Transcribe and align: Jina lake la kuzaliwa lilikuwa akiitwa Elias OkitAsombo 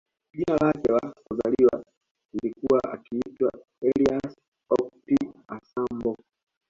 Jina 0.33 0.57
lake 0.57 0.91
la 0.91 1.13
kuzaliwa 1.27 1.83
lilikuwa 2.33 2.83
akiitwa 2.93 3.51
Elias 3.81 4.37
OkitAsombo 4.69 6.15